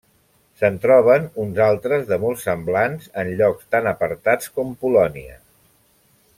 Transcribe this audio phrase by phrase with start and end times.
[0.61, 5.41] Se'n troben uns altres de molt semblants en llocs tan apartats com Polònia.